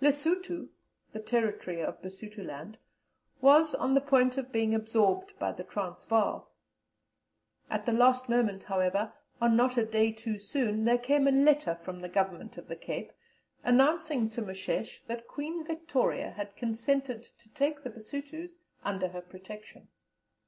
[0.00, 0.68] Lessuto
[1.12, 2.78] (the territory of Basutoland)
[3.40, 6.48] was on the point of being absorbed by the Transvaal.
[7.68, 11.74] At the last moment, however, and not a day too soon, there came a letter
[11.74, 13.10] from the Governor of the Cape
[13.64, 19.88] announcing to Moshesh that Queen Victoria had consented to take the Basutos under her protection.